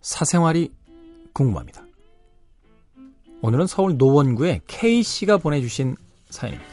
[0.00, 0.70] 사생활이
[1.32, 1.84] 궁금합니다.
[3.42, 5.96] 오늘은 서울 노원구의 K씨가 보내주신
[6.30, 6.72] 사연입니다.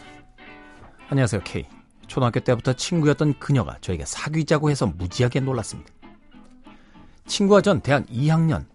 [1.10, 1.66] 안녕하세요, K.
[2.06, 5.92] 초등학교 때부터 친구였던 그녀가 저에게 사귀자고 해서 무지하게 놀랐습니다.
[7.26, 8.66] 친구와 전 대학 2학년.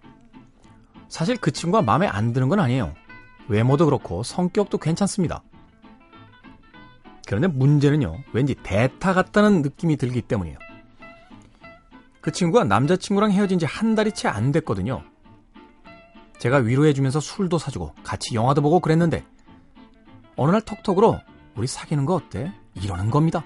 [1.09, 2.93] 사실 그 친구가 마음에 안 드는 건 아니에요.
[3.47, 5.45] 외모도 그렇고 성격도 괜찮습니다.
[7.29, 10.59] 그런데 문제는요, 왠지 대타 같다는 느낌이 들기 때문이에요.
[12.27, 15.03] 그 친구가 남자친구랑 헤어진 지 한 달이 채 안 됐거든요.
[16.39, 19.25] 제가 위로해주면서 술도 사주고 같이 영화도 보고 그랬는데
[20.37, 21.21] 어느 날 톡톡으로
[21.55, 22.53] 우리 사귀는 거 어때?
[22.75, 23.45] 이러는 겁니다.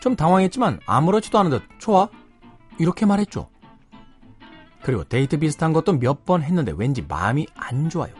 [0.00, 2.08] 좀 당황했지만 아무렇지도 않은 듯 좋아
[2.78, 3.48] 이렇게 말했죠.
[4.82, 8.12] 그리고 데이트 비슷한 것도 몇 번 했는데 왠지 마음이 안 좋아요.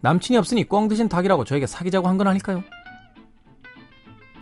[0.00, 2.62] 남친이 없으니 꽝 드신 닭이라고 저에게 사귀자고 한 건 아닐까요?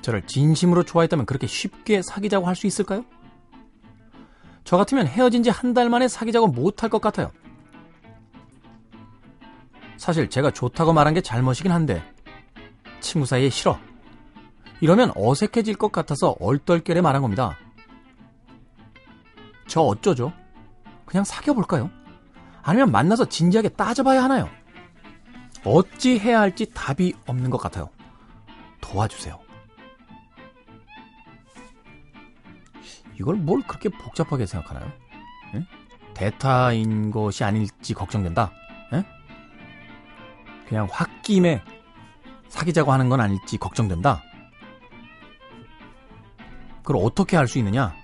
[0.03, 3.05] 저를 진심으로 좋아했다면 그렇게 쉽게 사귀자고 할 수 있을까요?
[4.65, 7.31] 저 같으면 헤어진 지 한 달 만에 사귀자고 못할 것 같아요.
[9.97, 12.03] 사실 제가 좋다고 말한 게 잘못이긴 한데
[13.01, 13.79] 친구 사이에 싫어.
[14.81, 17.57] 이러면 어색해질 것 같아서 얼떨결에 말한 겁니다.
[19.69, 20.33] 저 어쩌죠?
[21.07, 21.89] 그냥 사귀어볼까요?
[22.63, 24.49] 아니면 만나서 진지하게 따져봐야 하나요?
[25.65, 27.89] 어찌 해야 할지 답이 없는 것 같아요.
[28.81, 29.39] 도와주세요.
[33.23, 34.91] 이걸 뭘 그렇게 복잡하게 생각하나요?
[35.55, 35.65] 에?
[36.13, 38.51] 대타인 것이 아닐지 걱정된다.
[38.93, 39.05] 에?
[40.67, 41.63] 그냥 홧김에
[42.49, 44.25] 사귀자고 하는 건 아닐지 걱정된다.
[46.83, 47.95] 그걸 어떻게 할수 있느냐?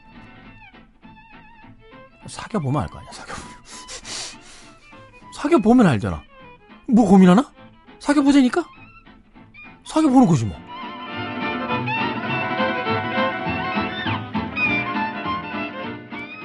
[2.29, 3.53] 사귀어보면 알 거 아니야, 사귀어보면.
[5.35, 6.23] 사귀어보면 알잖아.
[6.87, 7.53] 뭐 고민하나?
[7.99, 8.65] 사귀어보자니까?
[9.85, 10.57] 사귀어보는 거지 뭐.